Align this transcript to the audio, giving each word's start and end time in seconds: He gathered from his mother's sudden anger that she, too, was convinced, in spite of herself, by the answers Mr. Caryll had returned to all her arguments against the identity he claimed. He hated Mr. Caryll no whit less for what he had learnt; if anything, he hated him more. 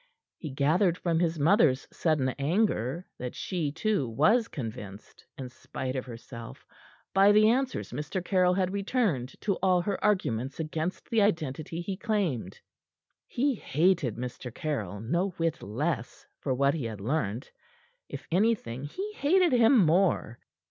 He 0.39 0.49
gathered 0.49 0.97
from 0.97 1.19
his 1.19 1.37
mother's 1.37 1.87
sudden 1.91 2.29
anger 2.39 3.05
that 3.19 3.35
she, 3.35 3.71
too, 3.71 4.09
was 4.09 4.47
convinced, 4.47 5.23
in 5.37 5.49
spite 5.49 5.95
of 5.95 6.07
herself, 6.07 6.65
by 7.13 7.31
the 7.31 7.49
answers 7.49 7.91
Mr. 7.91 8.25
Caryll 8.25 8.55
had 8.55 8.73
returned 8.73 9.39
to 9.41 9.57
all 9.57 9.79
her 9.81 10.03
arguments 10.03 10.59
against 10.59 11.07
the 11.11 11.21
identity 11.21 11.81
he 11.81 11.97
claimed. 11.97 12.59
He 13.27 13.53
hated 13.53 14.15
Mr. 14.15 14.51
Caryll 14.51 14.99
no 15.01 15.29
whit 15.37 15.61
less 15.61 16.25
for 16.39 16.51
what 16.51 16.73
he 16.73 16.85
had 16.85 16.99
learnt; 16.99 17.51
if 18.09 18.25
anything, 18.31 18.85
he 18.85 19.13
hated 19.13 19.51
him 19.51 19.77
more. 19.77 20.39